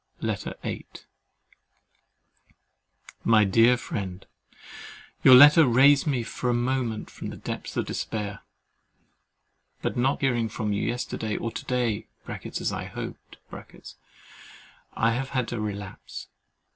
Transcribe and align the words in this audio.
LETTER 0.21 0.55
VIII 0.63 0.87
My 3.23 3.43
dear 3.45 3.77
Friend, 3.77 4.25
Your 5.23 5.35
letter 5.35 5.67
raised 5.67 6.07
me 6.07 6.23
for 6.23 6.49
a 6.49 6.55
moment 6.55 7.11
from 7.11 7.29
the 7.29 7.37
depths 7.37 7.77
of 7.77 7.85
despair; 7.85 8.39
but 9.83 9.95
not 9.95 10.19
hearing 10.21 10.49
from 10.49 10.73
you 10.73 10.81
yesterday 10.81 11.37
or 11.37 11.51
to 11.51 11.65
day 11.65 12.07
(as 12.27 12.71
I 12.73 12.85
hoped) 12.85 13.37
I 14.93 15.11
have 15.11 15.29
had 15.29 15.53
a 15.53 15.61
relapse. 15.61 16.29